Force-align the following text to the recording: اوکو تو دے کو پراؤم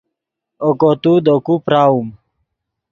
اوکو 0.63 0.91
تو 1.01 1.13
دے 1.25 1.35
کو 1.45 1.53
پراؤم 1.65 2.07